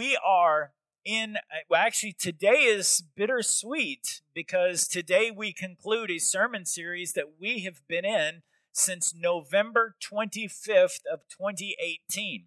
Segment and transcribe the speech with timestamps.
[0.00, 0.72] we are
[1.04, 1.36] in,
[1.68, 7.86] well, actually, today is bittersweet because today we conclude a sermon series that we have
[7.86, 8.40] been in
[8.72, 12.46] since November 25th of 2018.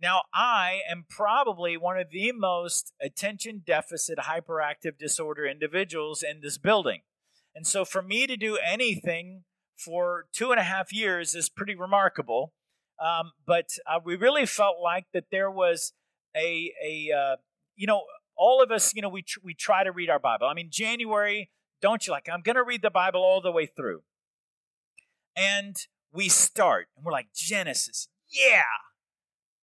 [0.00, 6.56] Now, I am probably one of the most attention deficit hyperactive disorder individuals in this
[6.56, 7.02] building.
[7.54, 9.44] And so for me to do anything
[9.76, 12.54] for two and a half years is pretty remarkable.
[12.98, 15.92] Um, but uh, we really felt like that there was
[16.38, 17.36] a, a uh,
[17.76, 18.02] you know,
[18.36, 20.46] all of us, you know, we, tr- we try to read our Bible.
[20.46, 21.50] I mean, January,
[21.82, 24.02] don't you like, I'm going to read the Bible all the way through.
[25.36, 25.76] And
[26.12, 28.62] we start, and we're like, Genesis, yeah,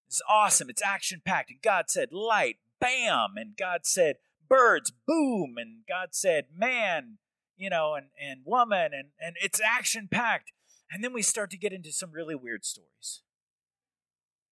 [0.08, 0.70] it's awesome.
[0.70, 1.50] It's action packed.
[1.50, 3.34] And God said, light, bam.
[3.36, 4.16] And God said,
[4.48, 5.56] birds, boom.
[5.58, 7.18] And God said, man,
[7.58, 8.92] you know, and, and woman.
[8.94, 10.52] And, and it's action packed.
[10.92, 13.22] And then we start to get into some really weird stories.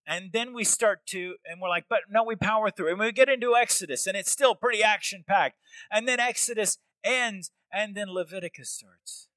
[0.06, 2.90] And then we start to, and we're like, but no, we power through.
[2.90, 5.58] And we get into Exodus, and it's still pretty action packed.
[5.90, 9.30] And then Exodus ends, and then Leviticus starts.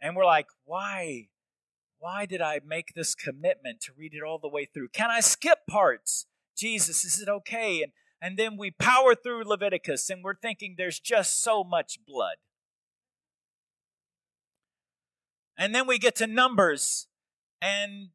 [0.00, 1.28] And we're like, why?
[1.98, 4.88] Why did I make this commitment to read it all the way through?
[4.88, 6.26] Can I skip parts?
[6.56, 7.82] Jesus, is it okay?
[7.82, 12.36] And, and then we power through Leviticus, and we're thinking there's just so much blood.
[15.58, 17.08] And then we get to Numbers,
[17.60, 18.08] and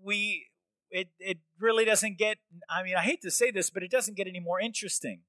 [0.00, 0.47] we
[0.90, 4.16] it it really doesn't get i mean i hate to say this but it doesn't
[4.16, 5.20] get any more interesting.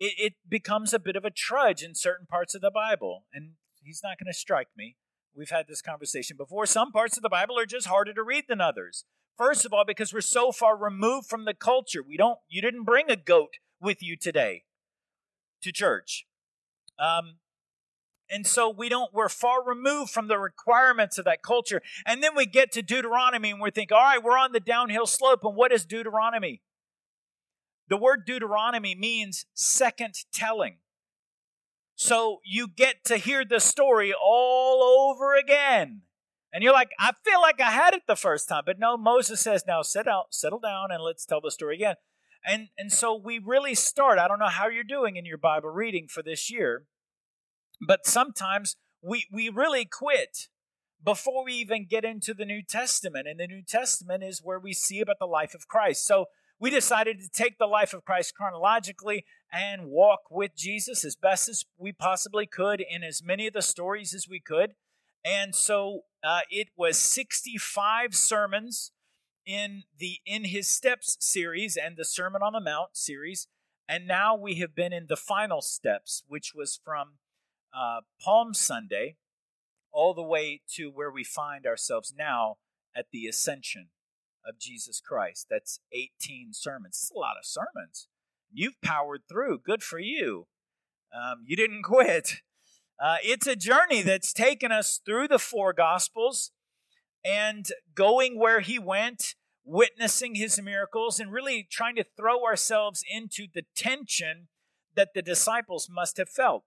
[0.00, 3.52] It, it becomes a bit of a trudge in certain parts of the bible and
[3.82, 4.96] he's not going to strike me.
[5.36, 6.66] We've had this conversation before.
[6.66, 9.04] Some parts of the bible are just harder to read than others.
[9.38, 12.84] First of all because we're so far removed from the culture we don't you didn't
[12.84, 14.64] bring a goat with you today
[15.62, 16.26] to church.
[16.98, 17.36] Um,
[18.30, 21.82] and so we don't, we're far removed from the requirements of that culture.
[22.06, 25.06] And then we get to Deuteronomy and we think, all right, we're on the downhill
[25.06, 25.44] slope.
[25.44, 26.62] And what is Deuteronomy?
[27.88, 30.78] The word Deuteronomy means second telling.
[31.96, 36.02] So you get to hear the story all over again.
[36.52, 38.62] And you're like, I feel like I had it the first time.
[38.64, 41.96] But no, Moses says, now sit out, settle down, and let's tell the story again.
[42.46, 44.18] And, and so we really start.
[44.18, 46.84] I don't know how you're doing in your Bible reading for this year,
[47.80, 50.48] but sometimes we, we really quit
[51.02, 53.28] before we even get into the New Testament.
[53.28, 56.04] And the New Testament is where we see about the life of Christ.
[56.04, 56.26] So
[56.58, 61.48] we decided to take the life of Christ chronologically and walk with Jesus as best
[61.48, 64.74] as we possibly could in as many of the stories as we could.
[65.24, 68.92] And so uh, it was 65 sermons
[69.46, 73.46] in the In His Steps series and the Sermon on the Mount series.
[73.88, 77.14] And now we have been in the final steps, which was from
[77.76, 79.16] uh, Palm Sunday
[79.92, 82.56] all the way to where we find ourselves now
[82.96, 83.88] at the ascension
[84.46, 85.46] of Jesus Christ.
[85.50, 86.98] That's 18 sermons.
[87.02, 88.08] It's a lot of sermons.
[88.52, 89.60] You've powered through.
[89.64, 90.46] Good for you.
[91.14, 92.42] Um, you didn't quit.
[93.02, 96.52] Uh, it's a journey that's taken us through the four Gospels
[97.24, 99.34] and going where He went,
[99.64, 104.48] witnessing His miracles, and really trying to throw ourselves into the tension
[104.94, 106.64] that the disciples must have felt.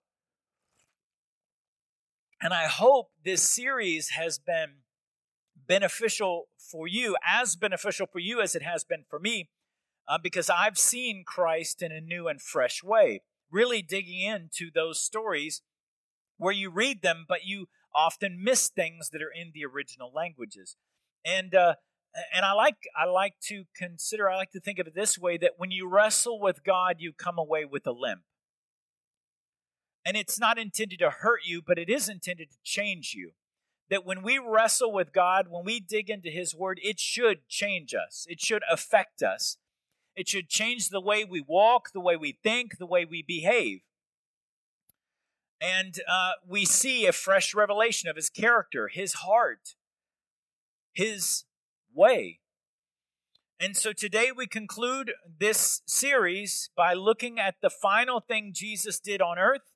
[2.40, 4.82] And I hope this series has been
[5.66, 9.50] beneficial for you, as beneficial for you as it has been for me,
[10.08, 15.00] uh, because I've seen Christ in a new and fresh way, really digging into those
[15.00, 15.62] stories
[16.36, 20.76] where you read them, but you often miss things that are in the original languages.
[21.24, 21.74] And uh,
[22.32, 25.36] and I like I like to consider I like to think of it this way
[25.38, 28.22] that when you wrestle with God, you come away with a limp.
[30.08, 33.32] And it's not intended to hurt you, but it is intended to change you.
[33.90, 37.92] That when we wrestle with God, when we dig into His Word, it should change
[37.92, 39.58] us, it should affect us.
[40.16, 43.80] It should change the way we walk, the way we think, the way we behave.
[45.60, 49.74] And uh, we see a fresh revelation of His character, His heart,
[50.94, 51.44] His
[51.94, 52.40] way.
[53.60, 59.20] And so today we conclude this series by looking at the final thing Jesus did
[59.20, 59.74] on earth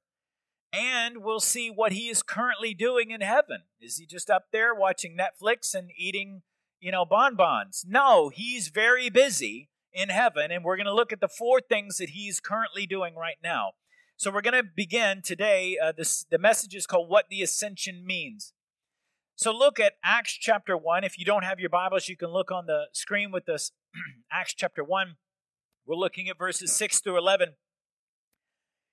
[0.72, 3.62] and we'll see what he is currently doing in heaven.
[3.80, 6.42] Is he just up there watching Netflix and eating,
[6.80, 7.84] you know, bonbons?
[7.86, 11.98] No, he's very busy in heaven, and we're going to look at the four things
[11.98, 13.72] that he's currently doing right now.
[14.16, 15.76] So we're going to begin today.
[15.82, 18.52] Uh, this the message is called "What the Ascension Means."
[19.34, 21.04] So look at Acts chapter one.
[21.04, 23.72] If you don't have your Bibles, you can look on the screen with us.
[24.32, 25.16] Acts chapter one.
[25.84, 27.54] We're looking at verses six through eleven.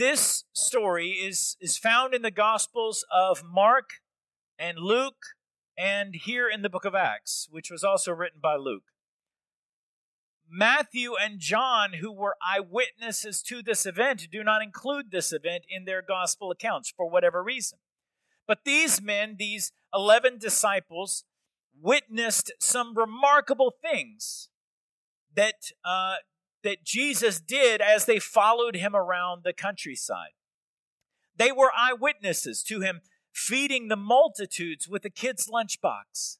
[0.00, 3.90] This story is, is found in the Gospels of Mark
[4.58, 5.22] and Luke
[5.76, 8.84] and here in the book of Acts, which was also written by Luke.
[10.50, 15.84] Matthew and John, who were eyewitnesses to this event, do not include this event in
[15.84, 17.78] their gospel accounts for whatever reason.
[18.46, 21.24] But these men, these 11 disciples,
[21.78, 24.48] witnessed some remarkable things
[25.36, 26.14] that, uh,
[26.62, 30.32] that Jesus did as they followed him around the countryside.
[31.36, 33.00] They were eyewitnesses to him
[33.32, 36.36] feeding the multitudes with a kid's lunchbox.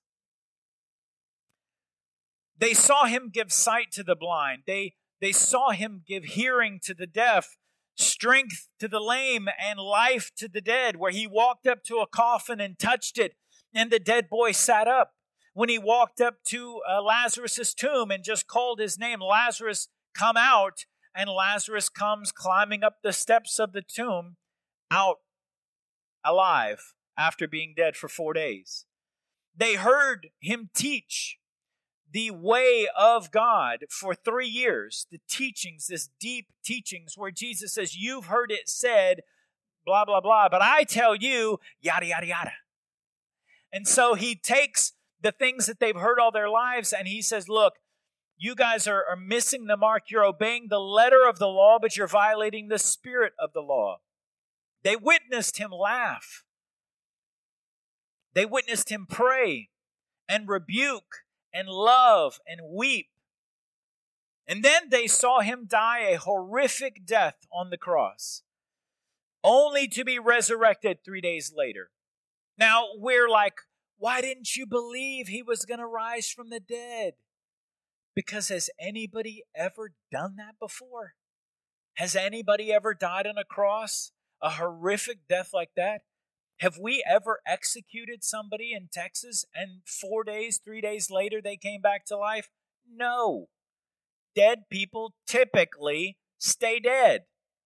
[2.58, 4.64] They saw him give sight to the blind.
[4.66, 7.56] They, they saw him give hearing to the deaf,
[7.94, 12.06] strength to the lame, and life to the dead, where he walked up to a
[12.06, 13.32] coffin and touched it,
[13.72, 15.12] and the dead boy sat up.
[15.54, 20.36] When he walked up to uh, Lazarus' tomb and just called his name, Lazarus, come
[20.36, 20.84] out,
[21.14, 24.36] and Lazarus comes climbing up the steps of the tomb
[24.90, 25.18] out
[26.24, 28.86] alive after being dead for four days.
[29.56, 31.38] They heard him teach
[32.12, 37.96] the way of God for three years, the teachings, this deep teachings where Jesus says,
[37.96, 39.20] You've heard it said,
[39.84, 42.52] blah, blah, blah, but I tell you, yada, yada, yada.
[43.72, 47.48] And so he takes the things that they've heard all their lives and he says,
[47.48, 47.74] Look,
[48.40, 50.04] you guys are, are missing the mark.
[50.10, 53.98] You're obeying the letter of the law, but you're violating the spirit of the law.
[54.82, 56.42] They witnessed him laugh.
[58.32, 59.68] They witnessed him pray
[60.26, 61.16] and rebuke
[61.52, 63.08] and love and weep.
[64.48, 68.40] And then they saw him die a horrific death on the cross,
[69.44, 71.90] only to be resurrected three days later.
[72.56, 73.58] Now we're like,
[73.98, 77.14] why didn't you believe he was going to rise from the dead?
[78.14, 81.14] Because has anybody ever done that before?
[81.94, 84.12] Has anybody ever died on a cross?
[84.42, 86.02] a horrific death like that?
[86.58, 91.80] Have we ever executed somebody in Texas and four days, three days later they came
[91.80, 92.50] back to life?
[92.90, 93.48] No.
[94.34, 97.22] Dead people typically stay dead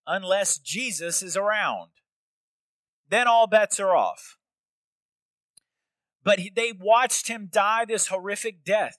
[0.07, 1.91] unless Jesus is around.
[3.09, 4.39] Then all bets are off.
[6.23, 8.99] But they watched him die this horrific death.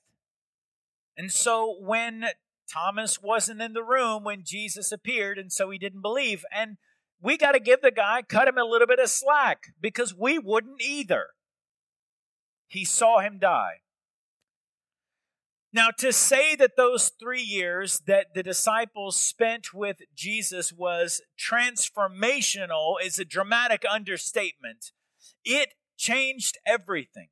[1.18, 2.26] And so when
[2.72, 6.78] Thomas wasn't in the room when Jesus appeared, and so he didn't believe, and
[7.22, 10.38] we got to give the guy, cut him a little bit of slack because we
[10.38, 11.28] wouldn't either.
[12.68, 13.82] He saw him die.
[15.72, 22.96] Now, to say that those three years that the disciples spent with Jesus was transformational
[23.04, 24.92] is a dramatic understatement.
[25.44, 27.28] It changed everything.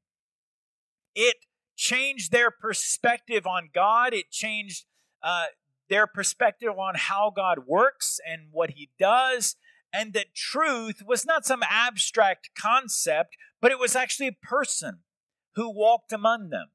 [1.16, 1.38] It
[1.76, 4.14] changed their perspective on God.
[4.14, 4.86] It changed
[5.22, 5.46] uh,
[5.90, 9.56] their perspective on how God works and what He does
[9.94, 15.00] and that truth was not some abstract concept, but it was actually a person
[15.56, 16.70] who walked among them.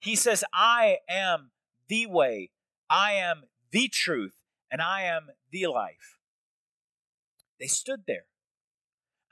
[0.00, 1.52] He says, I am
[1.88, 2.50] the way,
[2.90, 4.34] I am the truth,
[4.70, 6.18] and I am the life.
[7.60, 8.26] They stood there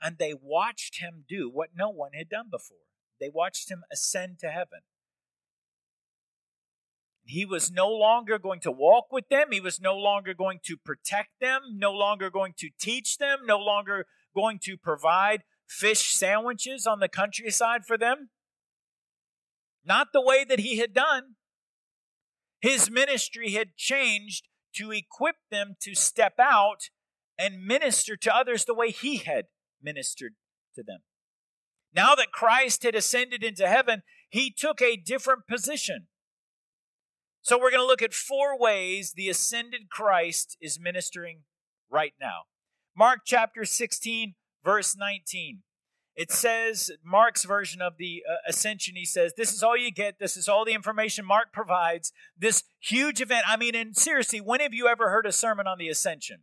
[0.01, 2.77] and they watched him do what no one had done before.
[3.19, 4.79] They watched him ascend to heaven.
[7.25, 9.47] He was no longer going to walk with them.
[9.51, 13.57] He was no longer going to protect them, no longer going to teach them, no
[13.57, 14.05] longer
[14.35, 18.29] going to provide fish sandwiches on the countryside for them.
[19.83, 21.35] Not the way that he had done.
[22.61, 26.89] His ministry had changed to equip them to step out
[27.37, 29.45] and minister to others the way he had
[29.81, 30.33] ministered
[30.75, 30.99] to them.
[31.93, 36.07] Now that Christ had ascended into heaven, he took a different position.
[37.45, 41.41] So we're going to look at four ways the ascended Christ is ministering
[41.91, 42.45] right now.
[42.97, 44.33] Mark chapter 16,
[44.63, 45.61] verse 19.
[46.15, 50.17] it says, Mark's version of the uh, ascension, he says, This is all you get.
[50.17, 52.11] This is all the information Mark provides.
[52.35, 53.45] This huge event.
[53.47, 56.37] I mean, and seriously, when have you ever heard a sermon on the ascension?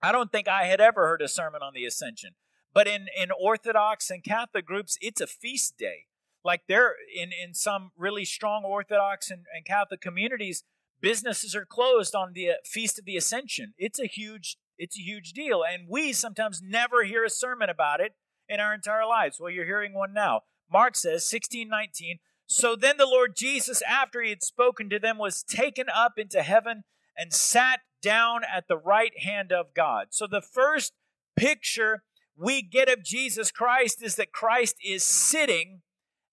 [0.00, 2.36] I don't think I had ever heard a sermon on the ascension.
[2.72, 6.06] But in, in Orthodox and Catholic groups, it's a feast day.
[6.44, 10.64] Like there in, in some really strong Orthodox and, and Catholic communities,
[11.00, 13.74] businesses are closed on the uh, feast of the ascension.
[13.78, 15.62] It's a huge it's a huge deal.
[15.62, 18.16] And we sometimes never hear a sermon about it
[18.48, 19.38] in our entire lives.
[19.38, 20.42] Well, you're hearing one now.
[20.72, 25.42] Mark says, 1619, So then the Lord Jesus, after he had spoken to them, was
[25.42, 26.84] taken up into heaven
[27.16, 30.08] and sat down at the right hand of God.
[30.10, 30.94] So the first
[31.36, 32.02] picture
[32.36, 35.82] we get of Jesus Christ is that Christ is sitting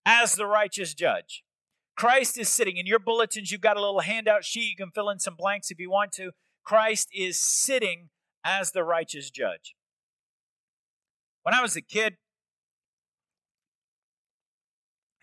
[0.10, 1.44] as the righteous judge.
[1.96, 2.78] Christ is sitting.
[2.78, 4.72] In your bulletins, you've got a little handout sheet.
[4.72, 6.32] You can fill in some blanks if you want to.
[6.64, 8.10] Christ is sitting
[8.44, 9.76] as the righteous judge.
[11.44, 12.16] When I was a kid,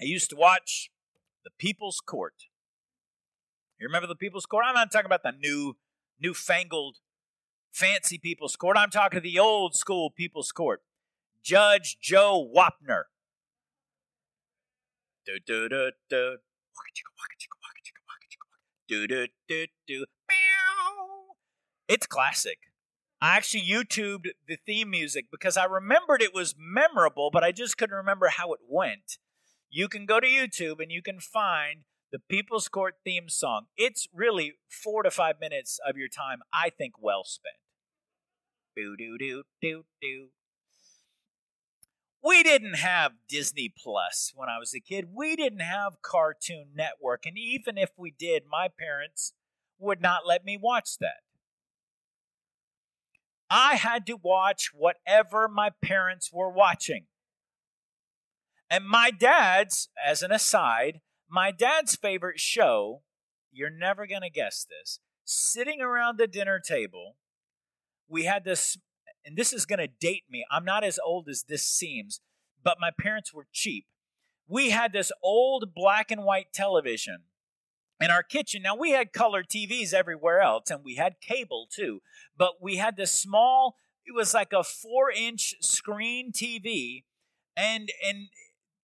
[0.00, 0.90] I used to watch
[1.42, 2.34] The People's Court.
[3.80, 4.64] You remember The People's Court?
[4.68, 5.76] I'm not talking about the new,
[6.20, 6.98] newfangled,
[7.72, 8.76] fancy People's Court.
[8.76, 10.82] I'm talking the old school People's Court.
[11.42, 13.04] Judge Joe Wapner.
[15.26, 16.36] Do, do, do, do.
[18.88, 20.04] Do, do, do, do.
[20.28, 21.34] meow.
[21.88, 22.58] It's classic.
[23.20, 27.76] I actually YouTubed the theme music because I remembered it was memorable, but I just
[27.76, 29.18] couldn't remember how it went.
[29.68, 31.80] You can go to YouTube and you can find
[32.12, 33.66] the People's Court theme song.
[33.76, 37.56] It's really four to five minutes of your time, I think, well spent.
[38.76, 40.28] Boo doo doo doo doo.
[42.26, 45.10] We didn't have Disney Plus when I was a kid.
[45.14, 47.24] We didn't have Cartoon Network.
[47.24, 49.32] And even if we did, my parents
[49.78, 51.20] would not let me watch that.
[53.48, 57.04] I had to watch whatever my parents were watching.
[58.68, 63.02] And my dad's, as an aside, my dad's favorite show,
[63.52, 67.14] you're never going to guess this, sitting around the dinner table,
[68.08, 68.78] we had this,
[69.26, 70.44] and this is going to date me.
[70.50, 72.20] I'm not as old as this seems,
[72.62, 73.86] but my parents were cheap.
[74.48, 77.24] We had this old black and white television
[78.00, 78.62] in our kitchen.
[78.62, 82.00] Now we had color TVs everywhere else, and we had cable too.
[82.38, 83.76] But we had this small.
[84.04, 87.02] It was like a four-inch screen TV,
[87.56, 88.28] and and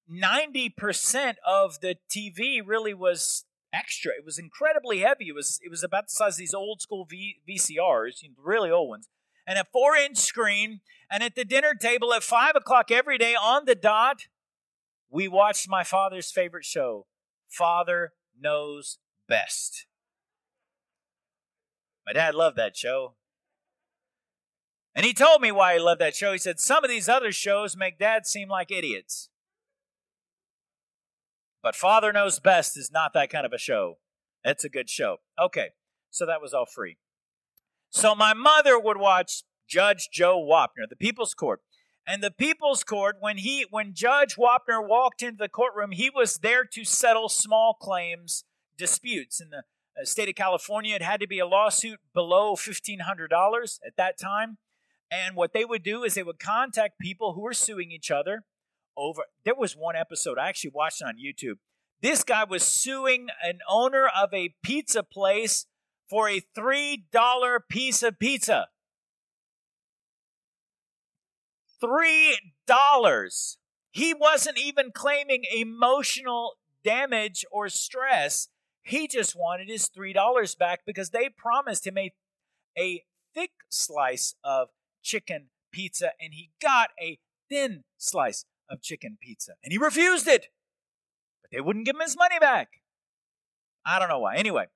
[0.08, 4.12] ninety percent of the TV really was extra.
[4.18, 5.28] It was incredibly heavy.
[5.28, 8.88] It was it was about the size of these old school v, VCRs, really old
[8.88, 9.08] ones,
[9.46, 10.80] and a four-inch screen.
[11.10, 14.22] And at the dinner table at five o'clock every day on the dot,
[15.10, 17.06] we watched my father's favorite show,
[17.48, 19.86] Father Knows best.
[22.06, 23.14] My dad loved that show.
[24.94, 26.32] And he told me why he loved that show.
[26.32, 29.28] He said, Some of these other shows make dad seem like idiots.
[31.62, 33.98] But Father Knows Best is not that kind of a show.
[34.44, 35.18] It's a good show.
[35.40, 35.68] Okay,
[36.10, 36.96] so that was all free.
[37.92, 41.60] So my mother would watch Judge Joe Wapner, the People's Court.
[42.06, 46.38] And the People's Court, when he when Judge Wapner walked into the courtroom, he was
[46.38, 48.44] there to settle small claims
[48.78, 49.42] disputes.
[49.42, 53.96] In the uh, state of California, it had to be a lawsuit below $1,500 at
[53.98, 54.56] that time.
[55.10, 58.44] And what they would do is they would contact people who were suing each other
[58.96, 59.24] over.
[59.44, 61.58] There was one episode, I actually watched it on YouTube.
[62.00, 65.66] This guy was suing an owner of a pizza place
[66.12, 68.66] for a $3 piece of pizza.
[71.82, 73.56] $3.
[73.90, 78.48] He wasn't even claiming emotional damage or stress.
[78.82, 82.12] He just wanted his $3 back because they promised him a,
[82.78, 83.04] a
[83.34, 84.68] thick slice of
[85.02, 90.48] chicken pizza and he got a thin slice of chicken pizza and he refused it.
[91.40, 92.82] But they wouldn't give him his money back.
[93.86, 94.36] I don't know why.
[94.36, 94.66] Anyway,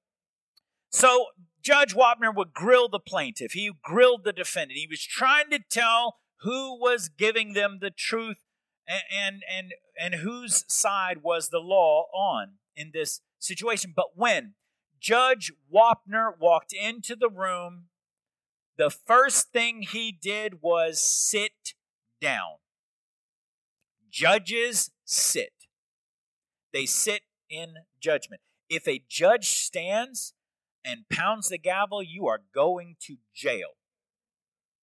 [0.91, 1.27] so
[1.63, 3.53] Judge Wapner would grill the plaintiff.
[3.53, 4.79] He grilled the defendant.
[4.79, 8.39] He was trying to tell who was giving them the truth
[8.87, 13.93] and and and, and whose side was the law on in this situation.
[13.95, 14.55] But when
[15.01, 17.87] Judge Wapner walked into the room,
[18.77, 21.75] the first thing he did was sit
[22.21, 22.59] down.
[24.11, 25.53] Judges sit,
[26.73, 28.41] they sit in judgment.
[28.69, 30.35] If a judge stands
[30.87, 33.71] and pounds the gavel, you are going to jail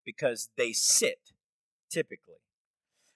[0.05, 1.31] because they sit
[1.89, 2.35] typically.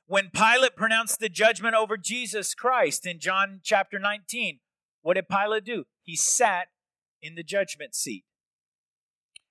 [0.06, 4.60] When Pilate pronounced the judgment over Jesus Christ in John chapter 19,
[5.02, 5.84] what did Pilate do?
[6.02, 6.68] He sat
[7.22, 8.24] in the judgment seat.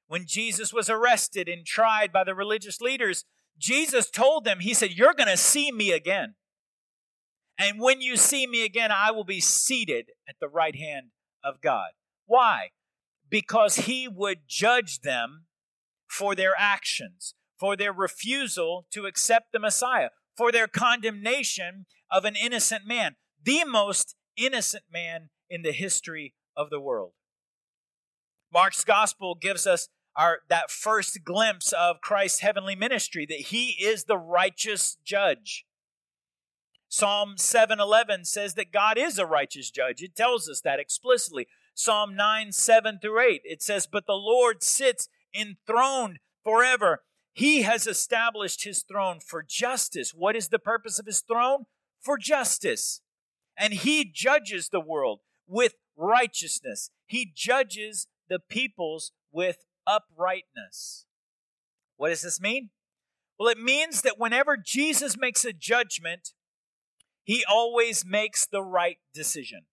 [0.08, 3.24] When Jesus was arrested and tried by the religious leaders,
[3.58, 6.36] Jesus told them, He said, You're going to see me again.
[7.58, 11.06] And when you see me again, I will be seated at the right hand
[11.42, 11.90] of God.
[12.26, 12.70] Why?
[13.28, 15.46] Because He would judge them
[16.08, 22.36] for their actions, for their refusal to accept the Messiah, for their condemnation of an
[22.36, 27.12] innocent man, the most innocent man in the history of the world.
[28.52, 34.04] Mark's gospel gives us our that first glimpse of Christ's heavenly ministry that he is
[34.04, 35.66] the righteous judge.
[36.88, 40.02] Psalm 7:11 says that God is a righteous judge.
[40.02, 41.48] It tells us that explicitly.
[41.78, 47.02] Psalm 9, 7 through 8, it says, But the Lord sits enthroned forever.
[47.34, 50.14] He has established his throne for justice.
[50.14, 51.66] What is the purpose of his throne?
[52.00, 53.02] For justice.
[53.58, 56.90] And he judges the world with righteousness.
[57.06, 61.04] He judges the peoples with uprightness.
[61.98, 62.70] What does this mean?
[63.38, 66.32] Well, it means that whenever Jesus makes a judgment,
[67.22, 69.66] he always makes the right decision.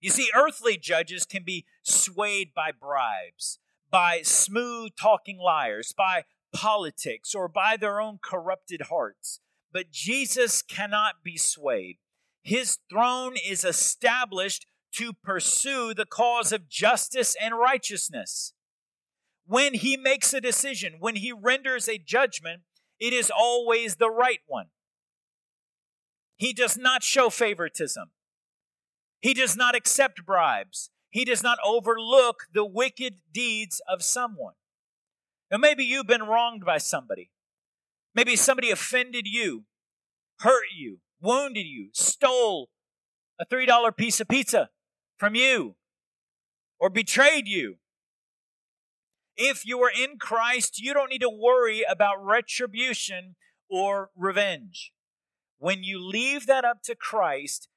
[0.00, 3.58] You see, earthly judges can be swayed by bribes,
[3.90, 9.40] by smooth talking liars, by politics, or by their own corrupted hearts.
[9.72, 11.98] But Jesus cannot be swayed.
[12.42, 18.54] His throne is established to pursue the cause of justice and righteousness.
[19.46, 22.62] When he makes a decision, when he renders a judgment,
[22.98, 24.66] it is always the right one.
[26.36, 28.10] He does not show favoritism.
[29.20, 30.90] He does not accept bribes.
[31.10, 34.54] He does not overlook the wicked deeds of someone.
[35.50, 37.30] Now, maybe you've been wronged by somebody.
[38.14, 39.64] Maybe somebody offended you,
[40.40, 42.68] hurt you, wounded you, stole
[43.40, 44.70] a $3 piece of pizza
[45.16, 45.76] from you,
[46.78, 47.76] or betrayed you.
[49.36, 53.36] If you are in Christ, you don't need to worry about retribution
[53.70, 54.92] or revenge.
[55.58, 57.68] When you leave that up to Christ,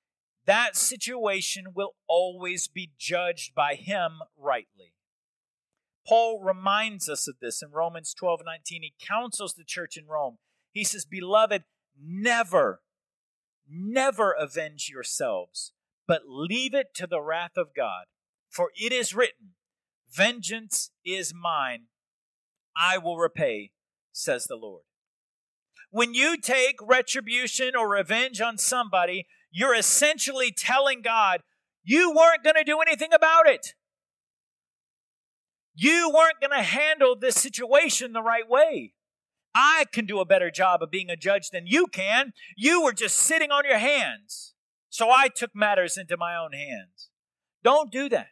[0.45, 4.93] that situation will always be judged by Him rightly.
[6.07, 8.81] Paul reminds us of this in Romans 12 19.
[8.81, 10.37] He counsels the church in Rome.
[10.71, 11.63] He says, Beloved,
[12.01, 12.81] never,
[13.69, 15.73] never avenge yourselves,
[16.07, 18.05] but leave it to the wrath of God.
[18.49, 19.51] For it is written,
[20.11, 21.83] Vengeance is mine,
[22.75, 23.71] I will repay,
[24.11, 24.83] says the Lord.
[25.89, 31.41] When you take retribution or revenge on somebody, you're essentially telling God,
[31.83, 33.73] you weren't going to do anything about it.
[35.73, 38.93] You weren't going to handle this situation the right way.
[39.53, 42.33] I can do a better job of being a judge than you can.
[42.55, 44.53] You were just sitting on your hands.
[44.89, 47.09] So I took matters into my own hands.
[47.63, 48.27] Don't do that.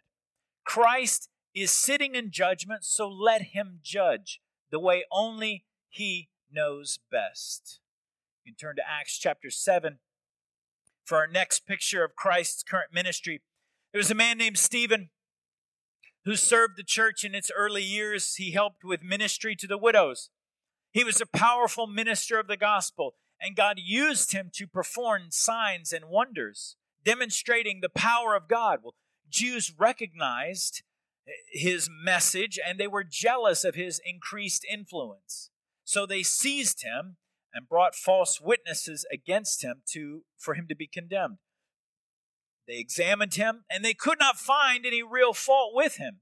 [0.65, 4.39] Christ is sitting in judgment, so let him judge
[4.71, 7.79] the way only he knows best.
[8.43, 9.99] You can turn to Acts chapter 7
[11.10, 13.41] for our next picture of Christ's current ministry.
[13.91, 15.10] There was a man named Stephen
[16.24, 18.36] who served the church in its early years.
[18.36, 20.30] He helped with ministry to the widows.
[20.91, 25.91] He was a powerful minister of the gospel, and God used him to perform signs
[25.91, 28.80] and wonders, demonstrating the power of God.
[28.84, 28.93] Well,
[29.32, 30.84] Jews recognized
[31.52, 35.50] his message and they were jealous of his increased influence.
[35.84, 37.17] So they seized him
[37.54, 41.38] and brought false witnesses against him to for him to be condemned.
[42.68, 46.22] They examined him and they could not find any real fault with him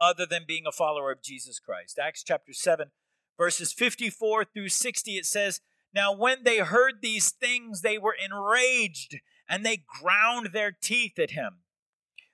[0.00, 1.98] other than being a follower of Jesus Christ.
[1.98, 2.90] Acts chapter 7
[3.36, 5.60] verses 54 through 60 it says,
[5.92, 11.30] "Now when they heard these things they were enraged and they ground their teeth at
[11.30, 11.64] him."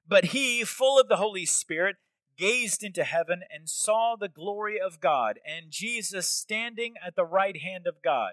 [0.06, 1.96] But he, full of the Holy Spirit,
[2.40, 7.60] gazed into heaven and saw the glory of God and Jesus standing at the right
[7.60, 8.32] hand of God.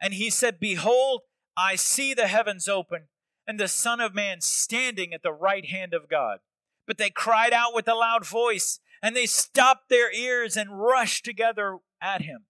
[0.00, 1.22] And he said, Behold,
[1.56, 3.08] I see the heavens open
[3.44, 6.38] and the Son of Man standing at the right hand of God.
[6.86, 11.24] But they cried out with a loud voice and they stopped their ears and rushed
[11.24, 12.44] together at him.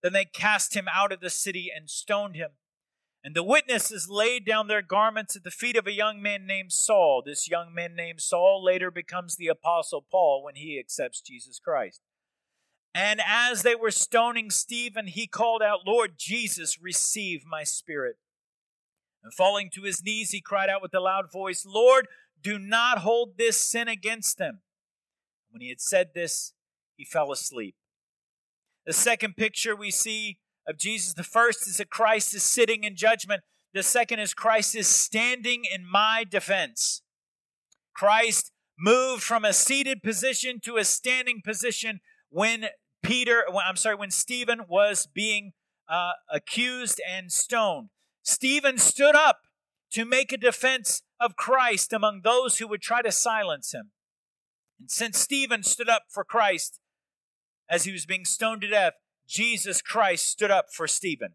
[0.00, 2.50] Then they cast him out of the city and stoned him.
[3.24, 6.72] And the witnesses laid down their garments at the feet of a young man named
[6.72, 7.22] Saul.
[7.24, 12.00] This young man named Saul later becomes the Apostle Paul when he accepts Jesus Christ.
[12.94, 18.16] And as they were stoning Stephen, he called out, Lord Jesus, receive my spirit.
[19.22, 22.08] And falling to his knees, he cried out with a loud voice, Lord,
[22.42, 24.62] do not hold this sin against them.
[25.50, 26.54] When he had said this,
[26.96, 27.76] he fell asleep.
[28.84, 31.14] The second picture we see of Jesus.
[31.14, 33.42] The first is that Christ is sitting in judgment.
[33.74, 37.02] The second is Christ is standing in my defense.
[37.94, 42.66] Christ moved from a seated position to a standing position when
[43.02, 45.52] Peter, I'm sorry, when Stephen was being
[45.88, 47.88] uh, accused and stoned,
[48.22, 49.40] Stephen stood up
[49.92, 53.90] to make a defense of Christ among those who would try to silence him.
[54.80, 56.80] And since Stephen stood up for Christ
[57.68, 58.94] as he was being stoned to death,
[59.28, 61.34] Jesus Christ stood up for Stephen.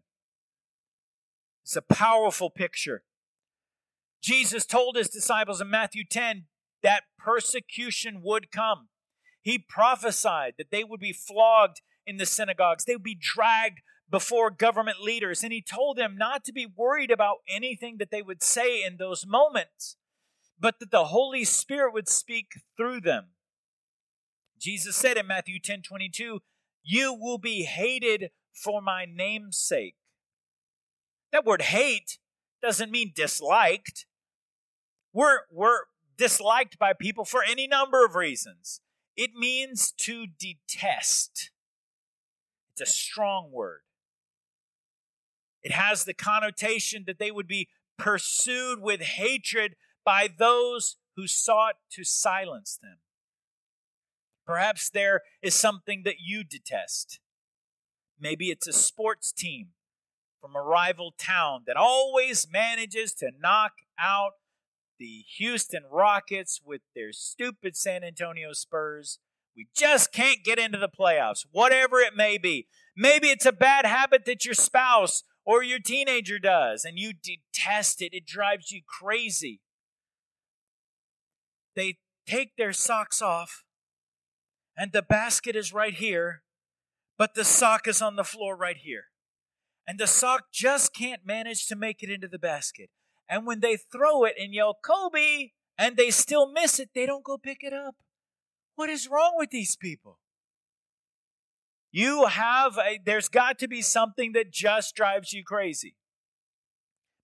[1.64, 3.02] It's a powerful picture.
[4.22, 6.44] Jesus told his disciples in Matthew 10
[6.82, 8.88] that persecution would come.
[9.42, 14.50] He prophesied that they would be flogged in the synagogues, they would be dragged before
[14.50, 18.42] government leaders, and he told them not to be worried about anything that they would
[18.42, 19.96] say in those moments,
[20.58, 22.46] but that the Holy Spirit would speak
[22.76, 23.28] through them.
[24.58, 26.40] Jesus said in Matthew 10 22,
[26.90, 29.96] You will be hated for my name's sake.
[31.32, 32.16] That word hate
[32.62, 34.06] doesn't mean disliked.
[35.12, 35.80] We're, we're
[36.16, 38.80] disliked by people for any number of reasons.
[39.18, 41.50] It means to detest.
[42.72, 43.80] It's a strong word.
[45.62, 51.74] It has the connotation that they would be pursued with hatred by those who sought
[51.90, 52.96] to silence them.
[54.48, 57.20] Perhaps there is something that you detest.
[58.18, 59.72] Maybe it's a sports team
[60.40, 64.32] from a rival town that always manages to knock out
[64.98, 69.18] the Houston Rockets with their stupid San Antonio Spurs.
[69.54, 72.68] We just can't get into the playoffs, whatever it may be.
[72.96, 78.00] Maybe it's a bad habit that your spouse or your teenager does, and you detest
[78.00, 78.14] it.
[78.14, 79.60] It drives you crazy.
[81.76, 83.64] They take their socks off,
[84.78, 86.42] and the basket is right here,
[87.18, 89.06] but the sock is on the floor right here
[89.88, 92.90] and the sock just can't manage to make it into the basket.
[93.26, 97.24] And when they throw it and yell, Kobe, and they still miss it, they don't
[97.24, 97.96] go pick it up.
[98.76, 100.18] What is wrong with these people?
[101.90, 105.96] You have, a, there's got to be something that just drives you crazy.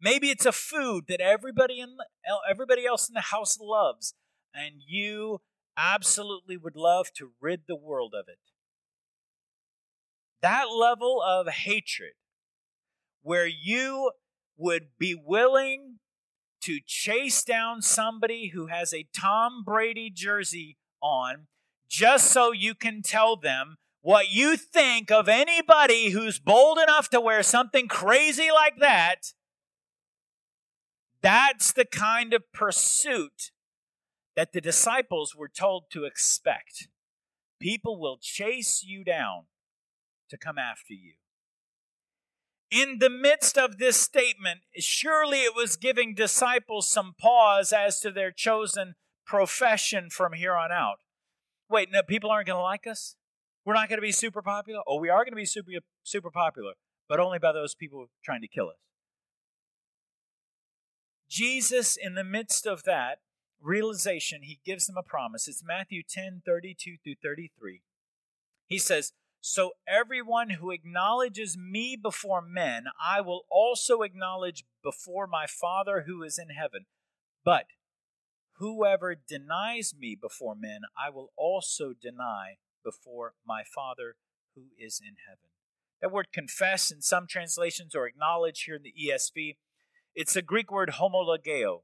[0.00, 1.96] Maybe it's a food that everybody in
[2.50, 4.14] everybody else in the house loves,
[4.54, 5.42] and you
[5.76, 8.38] absolutely would love to rid the world of it.
[10.42, 12.12] That level of hatred
[13.22, 14.12] where you
[14.56, 15.98] would be willing
[16.60, 21.46] to chase down somebody who has a Tom Brady jersey on
[21.88, 27.20] just so you can tell them what you think of anybody who's bold enough to
[27.20, 29.32] wear something crazy like that.
[31.22, 33.50] That's the kind of pursuit
[34.36, 36.88] that the disciples were told to expect.
[37.60, 39.44] People will chase you down
[40.30, 41.14] to come after you
[42.74, 48.10] in the midst of this statement, surely it was giving disciples some pause as to
[48.10, 48.94] their chosen
[49.24, 50.96] profession from here on out.
[51.70, 53.14] Wait, no, people aren't going to like us?
[53.64, 54.80] We're not going to be super popular?
[54.88, 55.70] Oh, we are going to be super,
[56.02, 56.72] super popular,
[57.08, 58.76] but only by those people trying to kill us.
[61.30, 63.18] Jesus, in the midst of that
[63.64, 65.48] realization, he gives them a promise.
[65.48, 67.82] It's Matthew 10 32 through 33.
[68.66, 69.12] He says,
[69.46, 76.22] so everyone who acknowledges me before men, I will also acknowledge before my Father who
[76.22, 76.86] is in heaven.
[77.44, 77.66] But
[78.54, 84.16] whoever denies me before men, I will also deny before my Father
[84.54, 85.50] who is in heaven.
[86.00, 89.56] That word confess in some translations or acknowledge here in the ESV,
[90.14, 91.82] it's the Greek word homologeo.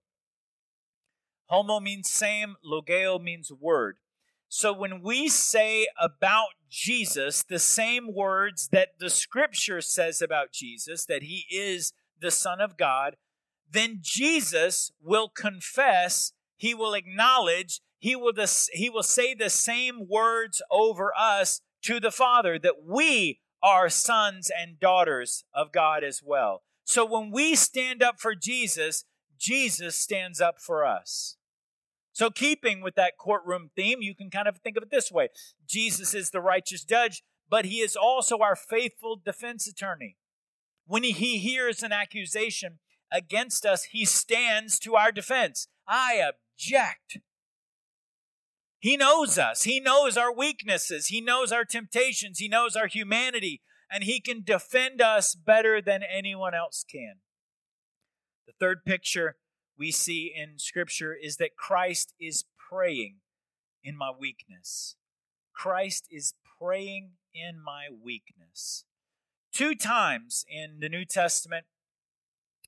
[1.50, 3.96] Homo means same, logeo means word.
[4.48, 11.04] So when we say about Jesus the same words that the scripture says about Jesus,
[11.06, 13.16] that he is the Son of God,
[13.68, 18.32] then Jesus will confess, he will acknowledge, he will,
[18.72, 24.52] he will say the same words over us to the Father that we are sons
[24.56, 26.62] and daughters of God as well.
[26.84, 29.04] So when we stand up for Jesus,
[29.36, 31.36] Jesus stands up for us.
[32.20, 35.28] So, keeping with that courtroom theme, you can kind of think of it this way
[35.66, 40.18] Jesus is the righteous judge, but he is also our faithful defense attorney.
[40.86, 42.78] When he hears an accusation
[43.10, 45.68] against us, he stands to our defense.
[45.88, 47.20] I object.
[48.80, 49.62] He knows us.
[49.62, 51.06] He knows our weaknesses.
[51.06, 52.38] He knows our temptations.
[52.38, 53.62] He knows our humanity.
[53.90, 57.14] And He can defend us better than anyone else can.
[58.46, 59.36] The third picture
[59.80, 63.16] we see in Scripture is that Christ is praying
[63.82, 64.96] in my weakness.
[65.54, 68.84] Christ is praying in my weakness.
[69.54, 71.64] Two times in the New Testament,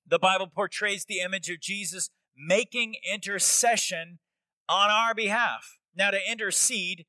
[0.09, 4.19] the Bible portrays the image of Jesus making intercession
[4.67, 5.79] on our behalf.
[5.95, 7.05] Now, to intercede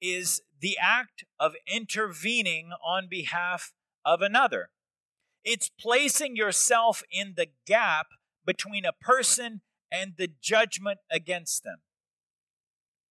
[0.00, 3.74] is the act of intervening on behalf
[4.06, 4.70] of another.
[5.44, 8.06] It's placing yourself in the gap
[8.44, 11.82] between a person and the judgment against them.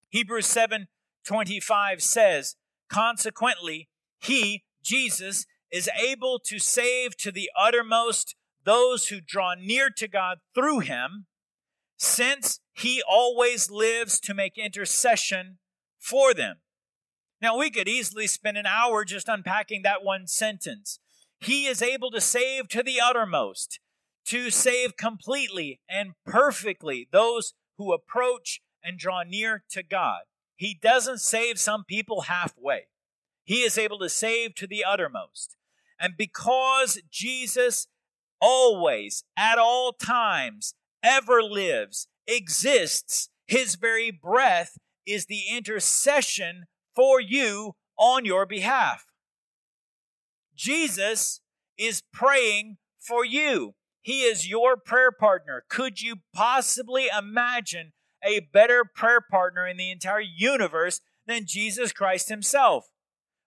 [0.09, 2.55] Hebrews 7:25 says,
[2.87, 10.07] "Consequently, he, Jesus, is able to save to the uttermost those who draw near to
[10.07, 11.27] God through him,
[11.97, 15.59] since he always lives to make intercession
[15.97, 16.61] for them."
[17.41, 20.99] Now, we could easily spend an hour just unpacking that one sentence.
[21.39, 23.79] He is able to save to the uttermost,
[24.25, 30.21] to save completely and perfectly those who approach and draw near to God.
[30.55, 32.87] He doesn't save some people halfway.
[33.43, 35.55] He is able to save to the uttermost.
[35.99, 37.87] And because Jesus
[38.39, 47.75] always, at all times, ever lives, exists, his very breath is the intercession for you
[47.97, 49.05] on your behalf.
[50.55, 51.41] Jesus
[51.77, 53.75] is praying for you.
[54.03, 55.63] He is your prayer partner.
[55.69, 62.27] Could you possibly imagine a better prayer partner in the entire universe than Jesus Christ
[62.27, 62.89] himself?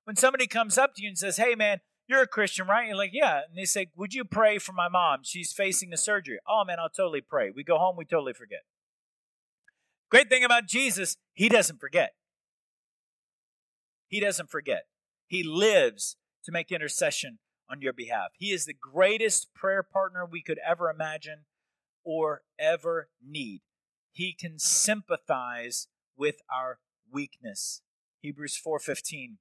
[0.04, 2.88] When somebody comes up to you and says, Hey man, you're a Christian, right?
[2.88, 3.42] You're like, Yeah.
[3.48, 5.20] And they say, Would you pray for my mom?
[5.24, 6.38] She's facing a surgery.
[6.48, 7.50] Oh man, I'll totally pray.
[7.54, 8.60] We go home, we totally forget.
[10.10, 12.12] Great thing about Jesus, he doesn't forget.
[14.08, 14.84] He doesn't forget.
[15.26, 18.32] He lives to make intercession on your behalf.
[18.38, 21.44] He is the greatest prayer partner we could ever imagine
[22.04, 23.62] or ever need.
[24.12, 26.78] He can sympathize with our
[27.10, 27.82] weakness.
[28.20, 29.38] Hebrews 4:15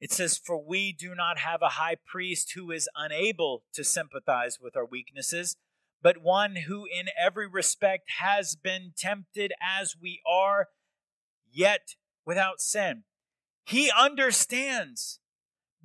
[0.00, 4.58] it says, For we do not have a high priest who is unable to sympathize
[4.60, 5.56] with our weaknesses,
[6.02, 10.68] but one who in every respect has been tempted as we are,
[11.50, 11.94] yet
[12.26, 13.04] without sin.
[13.64, 15.18] He understands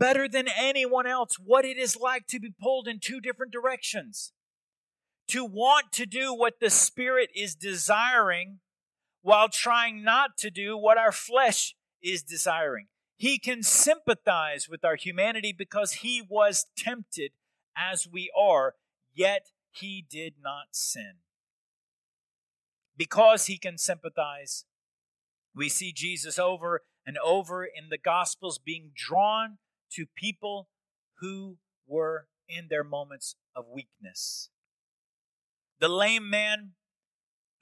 [0.02, 4.34] better than anyone else what it is like to be pulled in two different directions.
[5.28, 8.62] To want to do what the Spirit is desiring
[9.22, 12.88] while trying not to do what our flesh is desiring.
[13.16, 17.34] He can sympathize with our humanity because he was tempted
[17.78, 18.74] as we are,
[19.14, 21.18] yet he did not sin.
[22.98, 24.66] Because he can sympathize,
[25.56, 29.60] we see Jesus over and over in the Gospels being drawn
[29.94, 30.68] to people
[31.20, 34.50] who were in their moments of weakness.
[35.80, 36.72] The lame man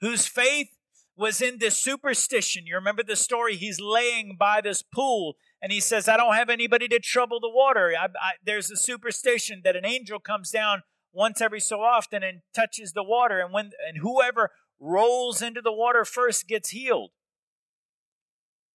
[0.00, 0.68] whose faith
[1.16, 2.66] was in this superstition.
[2.66, 3.56] You remember the story?
[3.56, 7.50] He's laying by this pool and he says, I don't have anybody to trouble the
[7.50, 7.92] water.
[7.98, 12.40] I, I, there's a superstition that an angel comes down once every so often and
[12.54, 17.10] touches the water, and when and whoever rolls into the water first gets healed.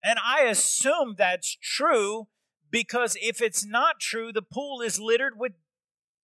[0.03, 2.27] And I assume that's true
[2.75, 5.53] because if it's not true, the pool is littered with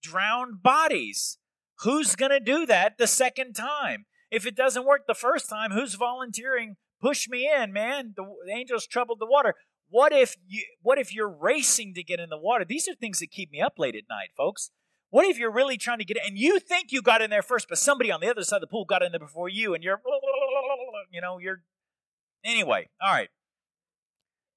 [0.03, 1.37] drowned bodies.
[1.83, 4.05] Who's going to do that the second time?
[4.29, 6.75] If it doesn't work the first time, who's volunteering?
[7.01, 8.15] Push me in, man.
[8.17, 9.55] The, the angels troubled the water.
[9.87, 12.65] What if you what if you're racing to get in the water?
[12.65, 14.71] These are things that keep me up late at night, folks.
[15.09, 17.41] What if you're really trying to get in and you think you got in there
[17.41, 19.73] first, but somebody on the other side of the pool got in there before you
[19.73, 20.01] and you're
[21.11, 21.63] you know, you're
[22.43, 23.29] anyway, all right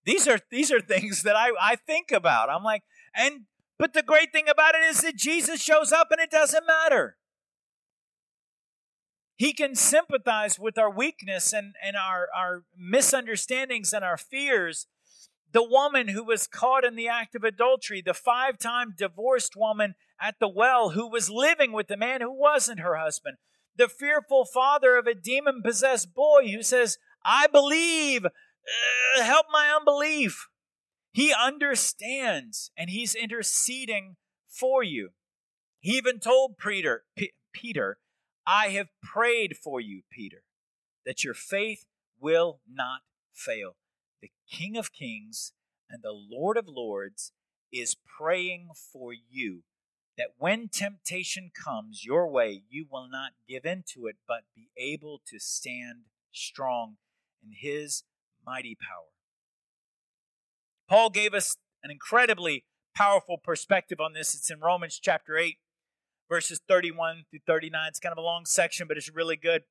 [0.05, 2.51] these are these are things that I, I think about.
[2.51, 2.83] I'm like,
[3.15, 3.43] and
[3.79, 7.17] but the great thing about it is that Jesus shows up and it doesn't matter.
[9.37, 14.87] He can sympathize with our weakness and, and our, our misunderstandings and our fears.
[15.53, 19.95] The woman who was caught in the act of adultery, the five time divorced woman
[20.21, 23.39] at the well who was living with the man who wasn't her husband,
[23.77, 28.27] the fearful father of a demon possessed boy who says, I believe,
[29.17, 30.49] uh, help my unbelief.
[31.13, 34.17] He understands and he's interceding
[34.49, 35.11] for you.
[35.81, 37.99] He even told Peter, P- Peter,
[38.47, 40.43] I have prayed for you, Peter,
[41.07, 41.85] that your faith
[42.19, 43.77] will not fail.
[44.23, 45.53] The King of Kings
[45.89, 47.33] and the Lord of Lords
[47.73, 49.63] is praying for you
[50.17, 54.69] that when temptation comes your way, you will not give in to it, but be
[54.77, 56.97] able to stand strong
[57.43, 58.05] in his
[58.47, 59.09] mighty power.
[60.89, 64.35] Paul gave us an incredibly powerful perspective on this.
[64.35, 65.57] It's in Romans chapter 8,
[66.29, 67.89] verses 31 through 39.
[67.89, 69.63] It's kind of a long section, but it's really good.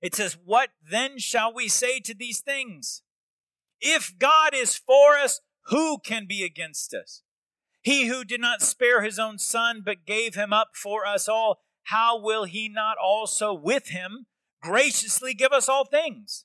[0.00, 3.02] It says, What then shall we say to these things?
[3.80, 7.22] If God is for us, who can be against us?
[7.82, 11.60] He who did not spare his own son, but gave him up for us all,
[11.84, 14.26] how will he not also with him
[14.60, 16.44] graciously give us all things?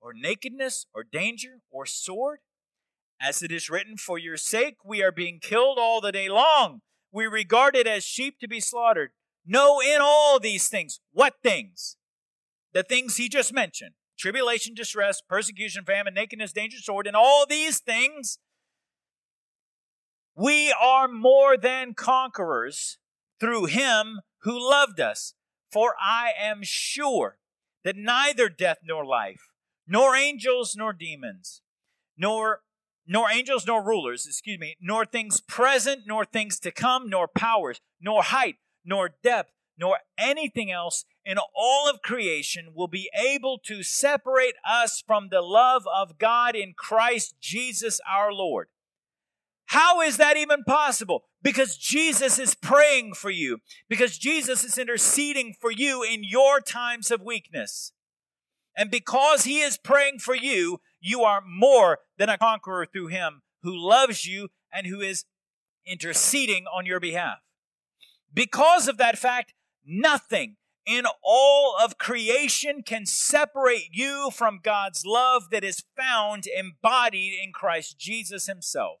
[0.00, 2.40] or nakedness, or danger, or sword?
[3.20, 6.80] As it is written, For your sake we are being killed all the day long.
[7.12, 9.10] We regard it as sheep to be slaughtered.
[9.46, 11.00] No, in all these things.
[11.12, 11.96] What things?
[12.74, 17.78] The things he just mentioned tribulation, distress, persecution, famine, nakedness, danger, sword, and all these
[17.78, 18.38] things.
[20.34, 22.98] We are more than conquerors
[23.40, 25.34] through him who loved us.
[25.72, 27.38] For I am sure
[27.84, 29.50] that neither death nor life,
[29.86, 31.62] nor angels nor demons,
[32.16, 32.60] nor
[33.06, 37.80] nor angels nor rulers, excuse me, nor things present, nor things to come, nor powers,
[38.00, 43.82] nor height, nor depth, nor anything else in all of creation will be able to
[43.82, 48.68] separate us from the love of God in Christ Jesus our Lord.
[49.66, 51.24] How is that even possible?
[51.42, 57.10] Because Jesus is praying for you, because Jesus is interceding for you in your times
[57.10, 57.92] of weakness.
[58.76, 63.42] And because he is praying for you, you are more than a conqueror through him
[63.62, 65.24] who loves you and who is
[65.86, 67.38] interceding on your behalf.
[68.32, 75.50] Because of that fact, nothing in all of creation can separate you from God's love
[75.50, 78.98] that is found embodied in Christ Jesus himself.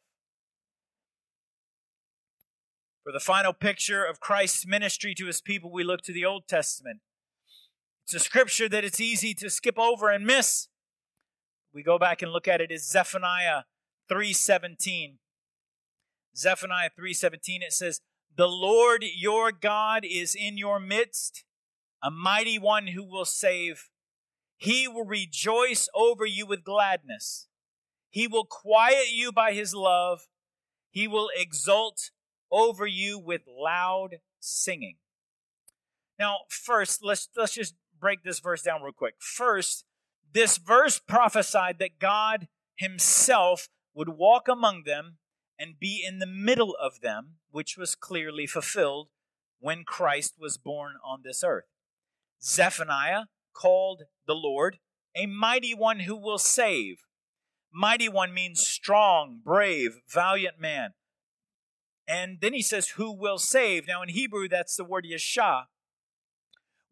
[3.04, 6.48] For the final picture of Christ's ministry to his people, we look to the Old
[6.48, 7.00] Testament.
[8.06, 10.68] It's a scripture that it's easy to skip over and miss.
[11.72, 13.64] We go back and look at it is Zephaniah
[14.08, 15.18] 3:17.
[16.36, 21.44] Zephaniah 3:17 it says, "The Lord your God is in your midst,
[22.00, 23.90] a mighty one who will save.
[24.56, 27.48] He will rejoice over you with gladness.
[28.08, 30.28] He will quiet you by his love.
[30.90, 32.12] He will exult
[32.52, 35.00] over you with loud singing."
[36.20, 39.14] Now, first, let's let's just break this verse down real quick.
[39.18, 39.84] First,
[40.32, 45.18] this verse prophesied that God Himself would walk among them
[45.58, 49.08] and be in the middle of them, which was clearly fulfilled
[49.58, 51.64] when Christ was born on this earth.
[52.42, 54.78] Zephaniah called the Lord
[55.16, 56.98] a mighty one who will save.
[57.72, 60.90] Mighty one means strong, brave, valiant man.
[62.06, 63.88] And then he says, who will save.
[63.88, 65.64] Now in Hebrew, that's the word Yeshua,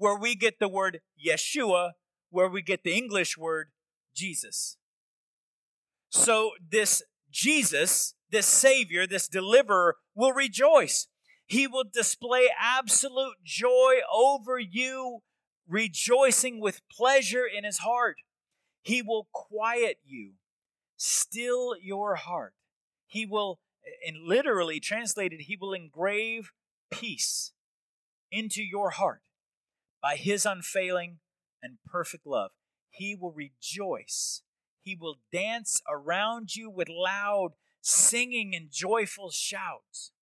[0.04, 1.92] where we get the word Yeshua,
[2.28, 3.68] where we get the English word
[4.14, 4.76] Jesus.
[6.10, 11.08] So this Jesus, this Savior, this deliverer will rejoice.
[11.46, 15.20] He will display absolute joy over you,
[15.66, 18.16] rejoicing with pleasure in his heart.
[18.82, 20.32] He will quiet you,
[20.98, 22.52] still your heart.
[23.06, 23.58] He will,
[24.06, 26.52] and literally translated, he will engrave
[26.90, 27.52] peace
[28.30, 29.22] into your heart
[30.04, 31.16] by his unfailing
[31.62, 32.50] and perfect love.
[32.90, 34.42] He will rejoice.
[34.82, 40.12] He will dance around you with loud singing and joyful shouts.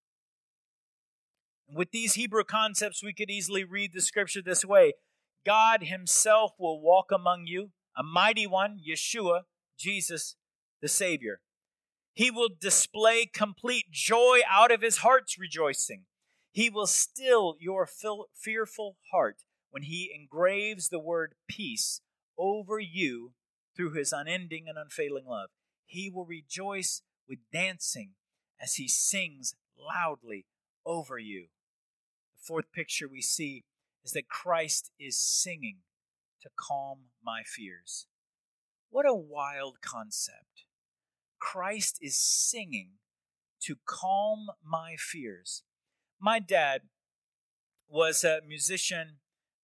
[1.75, 4.92] with these Hebrew concepts, we could easily read the scripture this way
[5.45, 9.42] God Himself will walk among you, a mighty one, Yeshua,
[9.77, 10.37] Jesus,
[10.81, 11.40] the Savior.
[12.14, 16.05] He will display complete joy out of His heart's rejoicing.
[16.53, 17.88] He will still your
[18.33, 19.38] fearful heart
[19.73, 22.03] when he engraves the word peace
[22.39, 23.33] over you
[23.75, 25.49] through his unending and unfailing love.
[25.87, 28.11] He will rejoice with dancing
[28.61, 30.47] as he sings loudly
[30.85, 31.47] over you.
[32.37, 33.65] The fourth picture we see
[34.05, 35.79] is that Christ is singing
[36.43, 38.07] to calm my fears.
[38.91, 40.67] What a wild concept.
[41.39, 42.91] Christ is singing
[43.63, 45.63] to calm my fears.
[46.21, 46.83] My dad
[47.89, 49.19] was a musician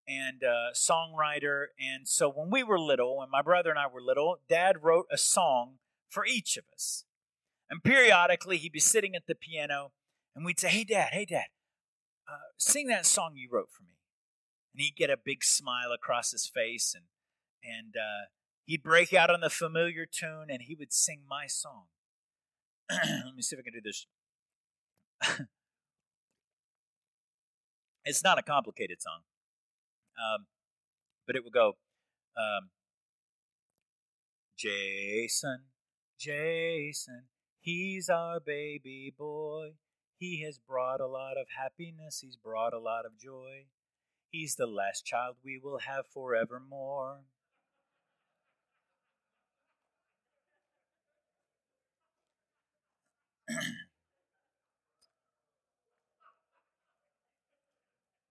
[0.08, 1.66] and uh, songwriter.
[1.78, 5.06] And so when we were little, when my brother and I were little, Dad wrote
[5.12, 5.74] a song
[6.08, 7.04] for each of us.
[7.68, 9.92] And periodically, he'd be sitting at the piano,
[10.34, 11.48] and we'd say, "Hey, Dad, hey, Dad,
[12.26, 13.98] uh, sing that song you wrote for me."
[14.72, 17.04] And he'd get a big smile across his face, and
[17.62, 18.28] and uh,
[18.64, 21.88] he'd break out on the familiar tune, and he would sing my song.
[22.90, 24.06] Let me see if I can do this.
[28.06, 29.20] it's not a complicated song.
[30.18, 30.46] Um,
[31.26, 31.76] but it would go,
[32.36, 32.70] um,
[34.56, 35.60] Jason,
[36.18, 37.24] Jason,
[37.60, 39.74] he's our baby boy.
[40.18, 43.66] He has brought a lot of happiness, he's brought a lot of joy.
[44.30, 47.20] He's the last child we will have forevermore.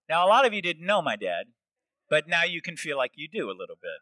[0.08, 1.46] now, a lot of you didn't know my dad,
[2.08, 4.00] but now you can feel like you do a little bit.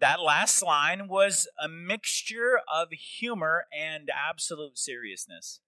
[0.00, 5.60] That last line was a mixture of humor and absolute seriousness.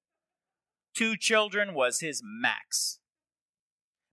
[0.95, 2.99] Two children was his max.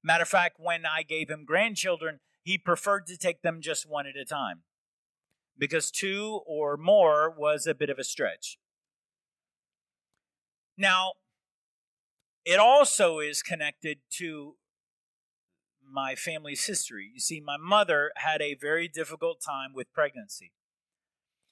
[0.03, 4.07] Matter of fact, when I gave him grandchildren, he preferred to take them just one
[4.07, 4.61] at a time
[5.57, 8.57] because two or more was a bit of a stretch.
[10.77, 11.13] Now,
[12.45, 14.55] it also is connected to
[15.91, 17.11] my family's history.
[17.13, 20.51] You see, my mother had a very difficult time with pregnancy.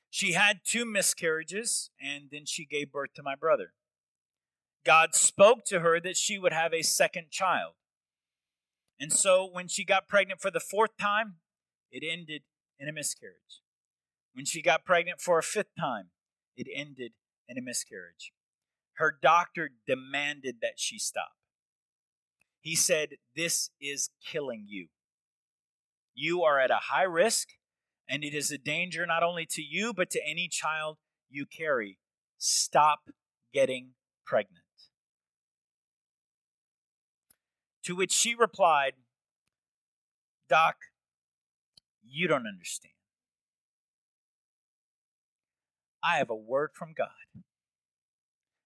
[0.10, 3.74] She had two miscarriages, and then she gave birth to my brother.
[4.86, 7.74] God spoke to her that she would have a second child.
[9.00, 11.36] And so when she got pregnant for the fourth time,
[11.92, 12.44] it ended
[12.80, 13.62] in a miscarriage.
[14.34, 16.10] When she got pregnant for a fifth time,
[16.56, 17.14] it ended
[17.50, 18.32] in a miscarriage.
[18.94, 21.34] Her doctor demanded that she stop.
[22.66, 24.88] He said, This is killing you.
[26.16, 27.50] You are at a high risk,
[28.10, 30.98] and it is a danger not only to you, but to any child
[31.30, 32.00] you carry.
[32.40, 33.12] Stop
[33.54, 33.92] getting
[34.26, 34.66] pregnant.
[37.84, 38.94] To which she replied,
[40.50, 40.78] Doc,
[42.04, 42.96] you don't understand.
[46.04, 47.10] I have a word from God,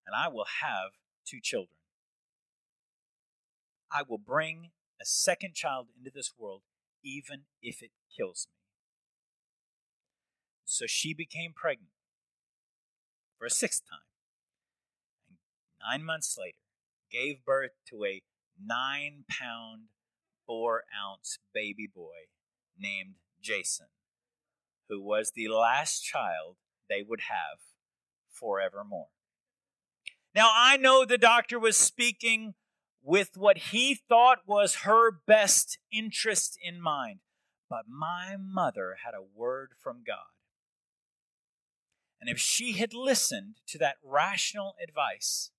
[0.08, 0.92] and I will have
[1.26, 1.79] two children.
[3.92, 4.72] I will bring
[5.02, 6.62] a second child into this world,
[7.04, 8.56] even if it kills me.
[10.66, 11.92] So she became pregnant
[13.38, 14.00] for a sixth time.
[15.30, 15.38] And
[15.90, 16.58] nine months later,
[17.12, 18.22] gave birth to a
[18.64, 19.84] nine pound,
[20.46, 22.28] four ounce baby boy
[22.78, 23.88] named Jason,
[24.88, 26.58] who was the last child
[26.90, 27.60] they would have
[28.30, 29.10] forevermore.
[30.36, 32.54] Now, I know the doctor was speaking
[33.02, 37.20] with what he thought was her best interest in mind,
[37.70, 40.34] but my mother had a word from God.
[42.20, 45.52] And if she had listened to that rational advice,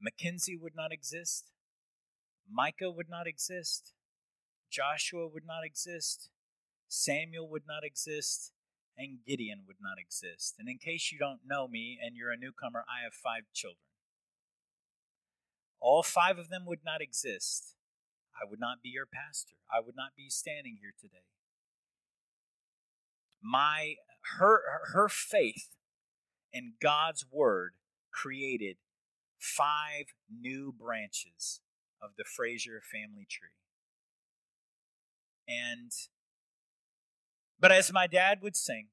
[0.00, 1.50] Mackenzie would not exist,
[2.50, 3.92] Micah would not exist,
[4.70, 6.30] Joshua would not exist,
[6.88, 8.52] Samuel would not exist,
[8.96, 10.54] and Gideon would not exist.
[10.58, 13.82] And in case you don't know me and you're a newcomer, I have five children.
[15.80, 17.74] All five of them would not exist.
[18.34, 19.56] I would not be your pastor.
[19.72, 21.24] I would not be standing here today.
[23.42, 23.94] My
[24.38, 24.62] her
[24.92, 25.68] her faith
[26.52, 27.74] in God's word
[28.12, 28.76] created
[29.38, 31.60] five new branches
[32.02, 33.48] of the Fraser family tree.
[35.46, 35.92] And
[37.60, 38.88] but as my dad would sing,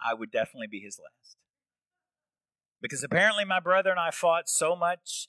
[0.00, 1.36] I would definitely be his last.
[2.80, 5.28] Because apparently my brother and I fought so much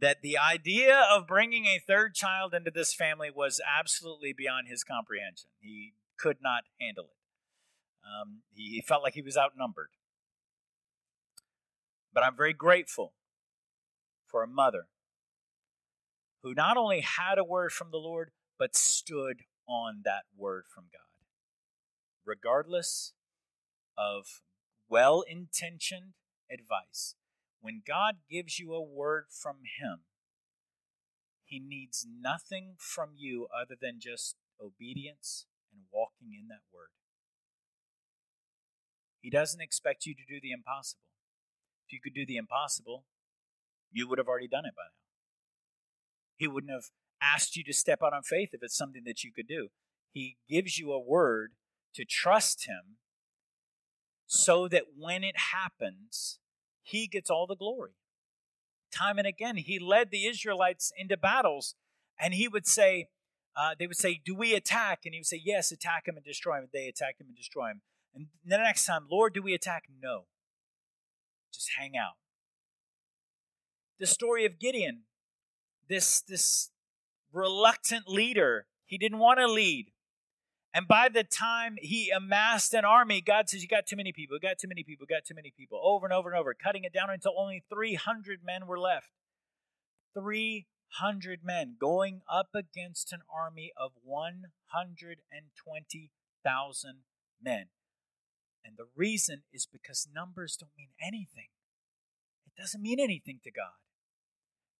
[0.00, 4.84] that the idea of bringing a third child into this family was absolutely beyond his
[4.84, 5.48] comprehension.
[5.58, 7.18] He could not handle it.
[8.04, 9.90] Um, he, felt like he was outnumbered.
[12.12, 13.12] But I'm very grateful
[14.26, 14.86] for a mother
[16.42, 20.84] who not only had a word from the Lord, but stood on that word from
[20.92, 21.00] God.
[22.24, 23.12] Regardless
[23.96, 24.42] of
[24.88, 26.14] well intentioned
[26.50, 27.14] advice,
[27.60, 30.00] when God gives you a word from Him,
[31.44, 36.88] He needs nothing from you other than just obedience and walking in that word.
[39.20, 41.02] He doesn't expect you to do the impossible.
[41.86, 43.04] If you could do the impossible,
[43.90, 45.08] you would have already done it by now.
[46.36, 46.90] He wouldn't have
[47.20, 49.68] asked you to step out on faith if it's something that you could do.
[50.12, 51.52] He gives you a word
[51.94, 52.98] to trust Him
[54.26, 56.38] so that when it happens,
[56.88, 57.92] he gets all the glory.
[58.94, 61.74] Time and again, he led the Israelites into battles,
[62.18, 63.08] and he would say,
[63.56, 65.00] uh, they would say, Do we attack?
[65.04, 66.68] And he would say, Yes, attack him and destroy him.
[66.72, 67.82] They attack him and destroy him.
[68.14, 69.84] And the next time, Lord, do we attack?
[70.02, 70.26] No.
[71.52, 72.14] Just hang out.
[73.98, 75.02] The story of Gideon,
[75.88, 76.70] this, this
[77.32, 79.90] reluctant leader, he didn't want to lead.
[80.74, 84.36] And by the time he amassed an army, God says, You got too many people,
[84.36, 86.54] you got too many people, you got too many people, over and over and over,
[86.54, 89.08] cutting it down until only 300 men were left.
[90.14, 96.94] 300 men going up against an army of 120,000
[97.42, 97.66] men.
[98.64, 101.48] And the reason is because numbers don't mean anything.
[102.46, 103.78] It doesn't mean anything to God.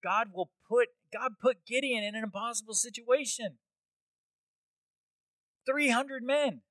[0.02, 3.58] God will put God put Gideon in an impossible situation.
[5.68, 6.62] 300 men.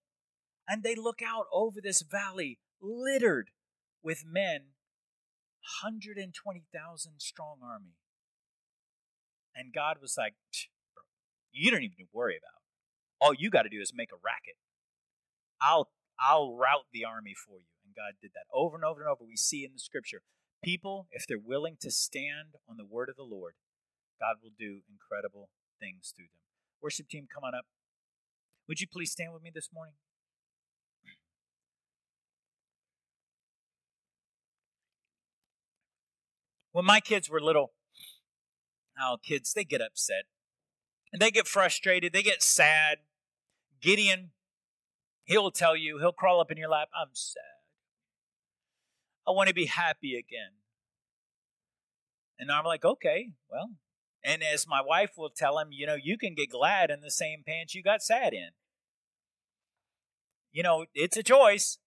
[0.68, 3.52] And they look out over this valley littered
[4.04, 4.74] with men,
[5.82, 7.96] 120,000 strong army.
[9.56, 10.36] And God was like,
[11.52, 12.60] you don't even worry about.
[12.60, 13.26] It.
[13.26, 14.58] All you got to do is make a racket.
[15.62, 15.90] I'll
[16.20, 17.74] I'll rout the army for you.
[17.86, 19.24] And God did that over and over and over.
[19.26, 20.22] We see in the scripture.
[20.64, 23.54] People, if they're willing to stand on the word of the Lord,
[24.20, 26.42] God will do incredible things through them.
[26.82, 27.66] Worship team, come on up.
[28.68, 29.94] Would you please stand with me this morning?
[36.74, 37.74] When my kids were little,
[39.02, 40.26] oh, kids they get upset
[41.12, 43.00] and they get frustrated, they get sad.
[43.82, 44.32] Gideon,
[45.24, 47.42] he'll tell you, he'll crawl up in your lap, I'm sad.
[49.28, 50.52] I want to be happy again.
[52.38, 53.72] And I'm like, okay, well.
[54.28, 57.10] And as my wife will tell him, you know, you can get glad in the
[57.10, 58.50] same pants you got sad in.
[60.52, 61.78] You know, it's a choice.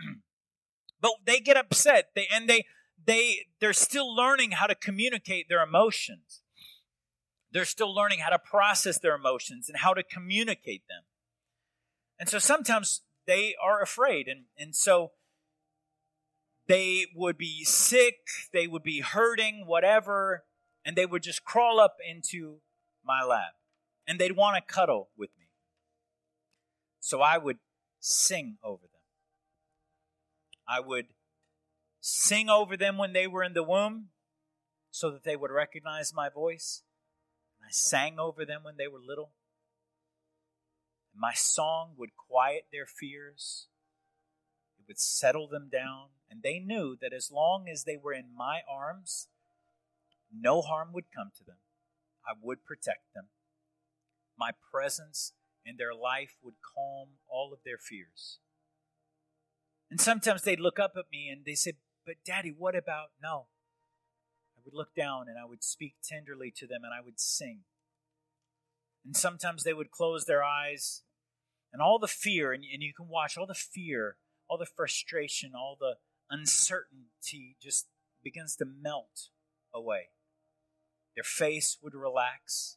[1.00, 2.06] but they get upset.
[2.16, 2.64] They and they
[3.06, 6.42] they they're still learning how to communicate their emotions.
[7.52, 11.04] They're still learning how to process their emotions and how to communicate them.
[12.18, 14.26] And so sometimes they are afraid.
[14.26, 15.12] And, and so
[16.66, 18.16] they would be sick,
[18.52, 20.44] they would be hurting, whatever,
[20.88, 22.60] and they would just crawl up into
[23.04, 23.52] my lap.
[24.06, 25.44] And they'd want to cuddle with me.
[26.98, 27.58] So I would
[28.00, 29.02] sing over them.
[30.66, 31.08] I would
[32.00, 34.06] sing over them when they were in the womb
[34.90, 36.84] so that they would recognize my voice.
[37.60, 39.32] I sang over them when they were little.
[41.14, 43.66] My song would quiet their fears,
[44.78, 48.34] it would settle them down, and they knew that as long as they were in
[48.34, 49.28] my arms,
[50.32, 51.56] no harm would come to them.
[52.26, 53.28] I would protect them.
[54.38, 55.32] My presence
[55.64, 58.38] in their life would calm all of their fears.
[59.90, 61.76] And sometimes they'd look up at me and they said,
[62.06, 63.46] But daddy, what about no?
[64.56, 67.60] I would look down and I would speak tenderly to them and I would sing.
[69.04, 71.02] And sometimes they would close their eyes
[71.72, 74.16] and all the fear, and, and you can watch all the fear,
[74.48, 75.96] all the frustration, all the
[76.30, 77.86] uncertainty just
[78.22, 79.28] begins to melt
[79.74, 80.08] away.
[81.18, 82.76] Their face would relax,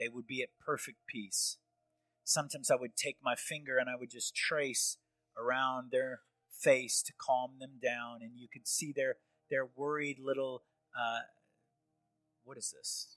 [0.00, 1.58] they would be at perfect peace.
[2.24, 4.96] Sometimes I would take my finger and I would just trace
[5.36, 9.18] around their face to calm them down, and you could see their
[9.48, 10.64] their worried little
[10.98, 11.20] uh,
[12.42, 13.16] what is this?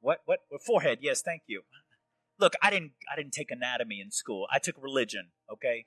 [0.00, 0.40] What, what?
[0.66, 0.98] Forehead.
[1.00, 1.62] Yes, thank you.
[2.40, 2.94] Look, I didn't.
[3.10, 4.48] I didn't take anatomy in school.
[4.50, 5.28] I took religion.
[5.48, 5.86] Okay.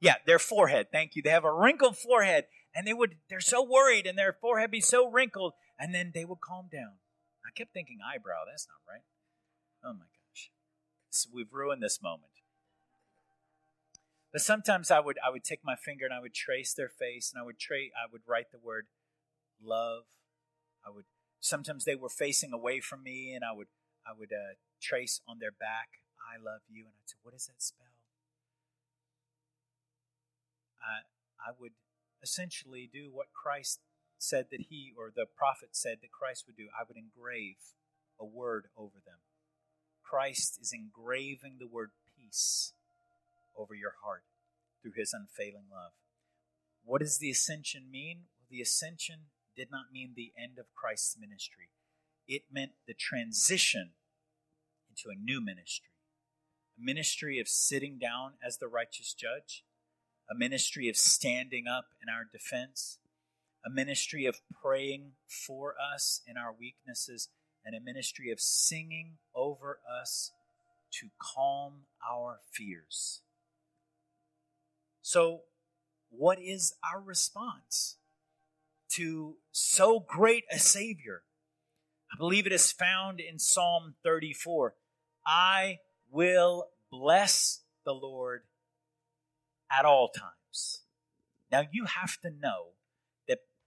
[0.00, 0.88] Yeah, their forehead.
[0.92, 1.22] Thank you.
[1.22, 2.44] They have a wrinkled forehead,
[2.74, 3.14] and they would.
[3.30, 6.98] They're so worried, and their forehead be so wrinkled, and then they would calm down.
[7.46, 8.44] I kept thinking eyebrow.
[8.50, 9.04] That's not right.
[9.84, 10.50] Oh my gosh.
[11.10, 12.32] So we've ruined this moment.
[14.32, 17.32] But sometimes I would I would take my finger and I would trace their face
[17.32, 18.86] and I would tra- I would write the word
[19.62, 20.04] love.
[20.86, 21.06] I would
[21.40, 23.68] sometimes they were facing away from me, and I would
[24.06, 27.46] I would uh, trace on their back, "I love you," and I'd say, "What does
[27.46, 27.86] that spell?"
[30.80, 31.08] I
[31.40, 31.72] I would
[32.22, 33.80] essentially do what Christ
[34.18, 36.68] said that he or the prophet said that Christ would do.
[36.78, 37.56] I would engrave
[38.20, 39.18] a word over them.
[40.02, 42.72] Christ is engraving the word peace
[43.56, 44.24] over your heart
[44.82, 45.92] through his unfailing love.
[46.84, 48.24] What does the ascension mean?
[48.50, 51.70] The ascension did not mean the end of Christ's ministry,
[52.26, 53.90] it meant the transition
[54.90, 55.88] into a new ministry
[56.78, 59.64] a ministry of sitting down as the righteous judge,
[60.30, 62.98] a ministry of standing up in our defense,
[63.64, 67.28] a ministry of praying for us in our weaknesses,
[67.64, 70.32] and a ministry of singing over us
[70.90, 73.20] to calm our fears.
[75.02, 75.42] So,
[76.10, 77.98] what is our response?
[78.90, 81.22] to so great a Savior.
[82.12, 84.74] I believe it is found in Psalm 34.
[85.26, 85.78] I
[86.10, 88.42] will bless the Lord
[89.70, 90.80] at all times.
[91.52, 92.72] Now, you have to know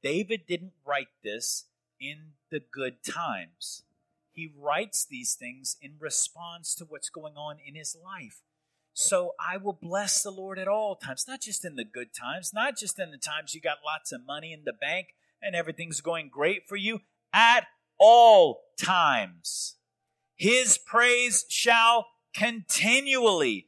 [0.03, 1.65] David didn't write this
[1.99, 3.83] in the good times.
[4.33, 8.41] He writes these things in response to what's going on in his life.
[8.93, 12.53] So I will bless the Lord at all times, not just in the good times,
[12.53, 16.01] not just in the times you got lots of money in the bank and everything's
[16.01, 16.99] going great for you,
[17.33, 19.75] at all times.
[20.35, 23.67] His praise shall continually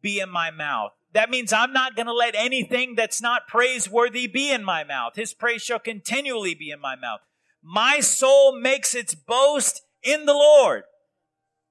[0.00, 0.92] be in my mouth.
[1.14, 5.14] That means I'm not going to let anything that's not praiseworthy be in my mouth.
[5.14, 7.20] His praise shall continually be in my mouth.
[7.62, 10.82] My soul makes its boast in the Lord.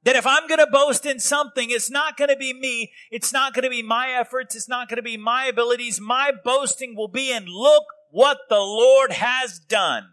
[0.04, 2.92] That if I'm going to boast in something, it's not going to be me.
[3.12, 4.56] It's not going to be my efforts.
[4.56, 6.00] It's not going to be my abilities.
[6.00, 10.08] My boasting will be in look what the Lord has done.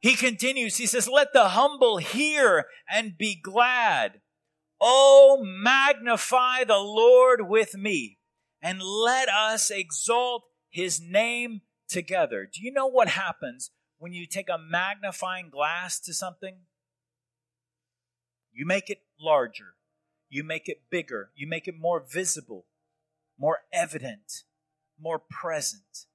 [0.00, 4.20] He continues, he says, let the humble hear and be glad.
[4.80, 8.18] Oh, magnify the Lord with me
[8.62, 12.48] and let us exalt his name together.
[12.52, 16.58] Do you know what happens when you take a magnifying glass to something?
[18.52, 19.74] You make it larger,
[20.28, 22.66] you make it bigger, you make it more visible,
[23.38, 24.42] more evident,
[25.00, 26.06] more present.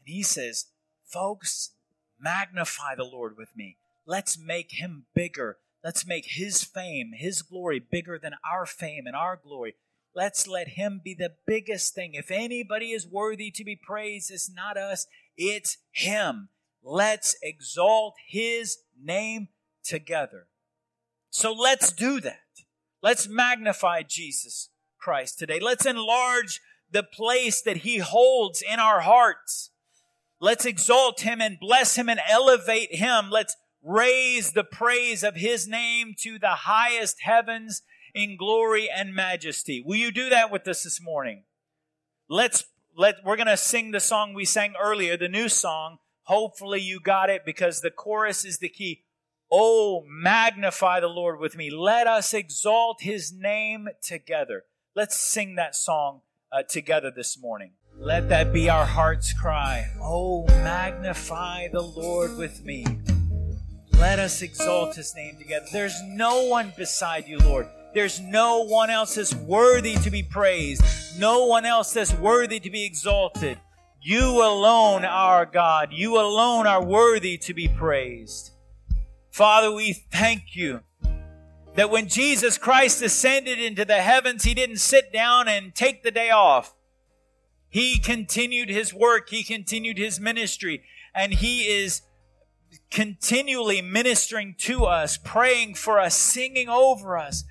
[0.00, 0.66] And he says,
[1.04, 1.74] folks,
[2.20, 3.78] magnify the Lord with me.
[4.06, 5.58] Let's make him bigger.
[5.86, 9.76] Let's make his fame, his glory bigger than our fame and our glory.
[10.16, 12.14] Let's let him be the biggest thing.
[12.14, 15.06] If anybody is worthy to be praised, it's not us,
[15.36, 16.48] it's him.
[16.82, 19.50] Let's exalt his name
[19.84, 20.48] together.
[21.30, 22.40] So let's do that.
[23.00, 25.60] Let's magnify Jesus Christ today.
[25.60, 26.60] Let's enlarge
[26.90, 29.70] the place that he holds in our hearts.
[30.40, 33.30] Let's exalt him and bless him and elevate him.
[33.30, 33.56] Let's
[33.86, 37.82] raise the praise of his name to the highest heavens
[38.14, 39.82] in glory and majesty.
[39.84, 41.44] Will you do that with us this morning?
[42.28, 42.64] Let's
[42.96, 45.98] let we're going to sing the song we sang earlier, the new song.
[46.22, 49.04] Hopefully you got it because the chorus is the key.
[49.52, 51.70] Oh, magnify the Lord with me.
[51.70, 54.64] Let us exalt his name together.
[54.96, 57.72] Let's sing that song uh, together this morning.
[57.96, 59.88] Let that be our heart's cry.
[60.02, 62.84] Oh, magnify the Lord with me.
[63.98, 65.64] Let us exalt his name together.
[65.72, 67.66] There's no one beside you, Lord.
[67.94, 70.82] There's no one else that's worthy to be praised.
[71.18, 73.58] No one else that's worthy to be exalted.
[74.02, 75.88] You alone are God.
[75.92, 78.50] You alone are worthy to be praised.
[79.30, 80.80] Father, we thank you
[81.74, 86.10] that when Jesus Christ ascended into the heavens, he didn't sit down and take the
[86.10, 86.74] day off.
[87.70, 90.82] He continued his work, he continued his ministry,
[91.14, 92.02] and he is
[92.90, 97.44] continually ministering to us, praying for us, singing over us,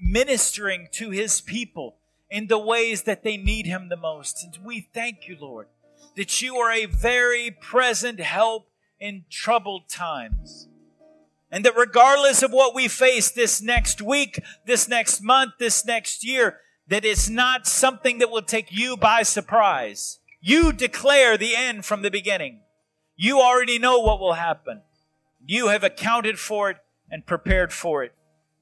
[0.00, 1.96] ministering to his people
[2.30, 4.42] in the ways that they need him the most.
[4.42, 5.68] And we thank you, Lord,
[6.16, 8.68] that you are a very present help
[8.98, 10.68] in troubled times.
[11.50, 16.24] And that regardless of what we face this next week, this next month, this next
[16.24, 20.18] year, that it's not something that will take you by surprise.
[20.40, 22.61] You declare the end from the beginning.
[23.22, 24.82] You already know what will happen.
[25.46, 28.16] You have accounted for it and prepared for it.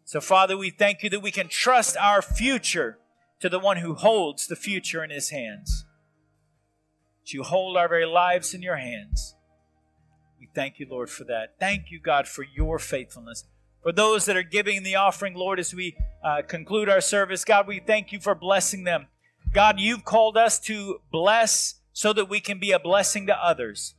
[0.05, 2.99] So, Father, we thank you that we can trust our future
[3.41, 5.87] to the one who holds the future in his hands.
[7.23, 9.35] That you hold our very lives in your hands.
[10.39, 11.55] We thank you, Lord, for that.
[11.59, 13.45] Thank you, God, for your faithfulness.
[13.83, 17.67] For those that are giving the offering, Lord, as we uh, conclude our service, God,
[17.67, 19.07] we thank you for blessing them.
[19.55, 23.95] God, you've called us to bless so that we can be a blessing to others.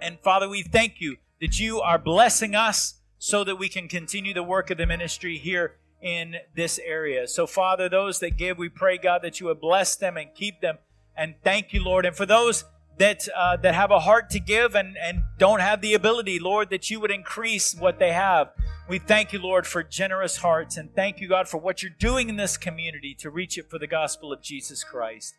[0.00, 4.34] And Father, we thank you that you are blessing us so that we can continue
[4.34, 7.26] the work of the ministry here in this area.
[7.26, 10.60] So, Father, those that give, we pray, God, that you would bless them and keep
[10.60, 10.78] them.
[11.16, 12.04] And thank you, Lord.
[12.04, 12.64] And for those
[12.98, 16.70] that uh, that have a heart to give and, and don't have the ability, Lord,
[16.70, 18.50] that you would increase what they have.
[18.88, 22.28] We thank you, Lord, for generous hearts, and thank you, God, for what you're doing
[22.28, 25.36] in this community to reach it for the gospel of Jesus Christ.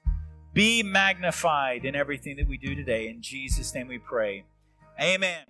[0.54, 3.08] Be magnified in everything that we do today.
[3.10, 4.43] In Jesus' name we pray.
[5.00, 5.48] Amen.